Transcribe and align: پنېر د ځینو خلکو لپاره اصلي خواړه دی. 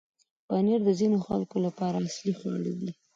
پنېر 0.47 0.79
د 0.85 0.89
ځینو 0.99 1.17
خلکو 1.27 1.57
لپاره 1.65 1.97
اصلي 2.07 2.33
خواړه 2.39 2.71
دی. 2.79 2.91